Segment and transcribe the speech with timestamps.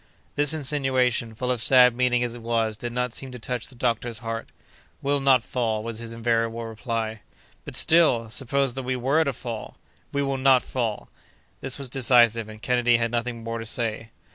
[0.35, 3.75] This insinuation, full of sad meaning as it was, did not seem to touch the
[3.75, 4.49] doctor's heart.
[4.99, 7.21] "We'll not fall," was his invariable reply.
[7.65, 9.77] "But, still, suppose that we were to fall!"
[10.11, 11.09] "We will not fall!"
[11.59, 14.09] This was decisive, and Kennedy had nothing more to say.